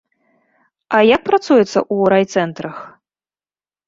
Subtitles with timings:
[0.95, 2.77] А як працуецца ў райцэнтрах?